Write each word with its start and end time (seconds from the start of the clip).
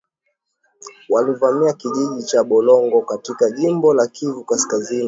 Walivamia 1.09 1.73
kijiji 1.73 2.23
cha 2.23 2.43
Bulongo 2.43 3.01
katika 3.01 3.51
jimbo 3.51 3.93
la 3.93 4.07
Kivu 4.07 4.43
kaskazini. 4.43 4.99